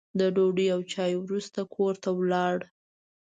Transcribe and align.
د 0.19 0.21
ډوډۍ 0.35 0.67
او 0.75 0.81
چایو 0.91 1.19
وروسته 1.27 1.59
کور 1.75 1.93
ته 2.03 2.09
ولاړ. 2.19 2.57